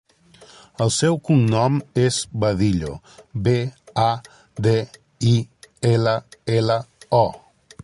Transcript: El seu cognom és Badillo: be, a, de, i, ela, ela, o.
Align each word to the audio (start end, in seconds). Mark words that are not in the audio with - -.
El 0.85 0.91
seu 0.93 1.17
cognom 1.27 1.75
és 2.03 2.17
Badillo: 2.45 2.95
be, 3.49 3.55
a, 4.05 4.09
de, 4.69 4.75
i, 5.35 5.37
ela, 5.93 6.17
ela, 6.59 6.83
o. 7.23 7.25